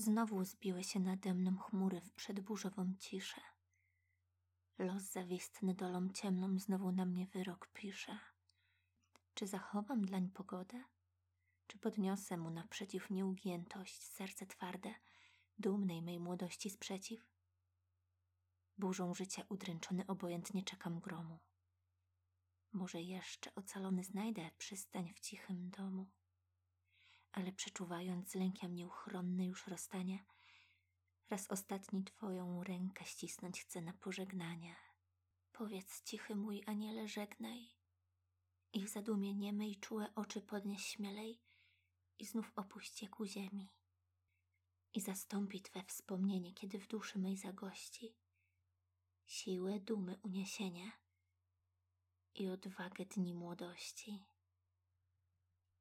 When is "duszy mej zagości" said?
46.88-48.16